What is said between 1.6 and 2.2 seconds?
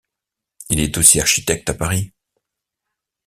à Paris.